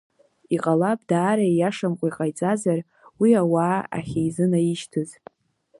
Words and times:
Иҟалап 0.55 0.99
даара 1.09 1.45
ииашамкәа 1.47 2.07
иҟаиҵазар 2.09 2.79
уи 3.21 3.31
ауаа 3.41 3.79
ахьизынеишьҭыз. 3.97 5.09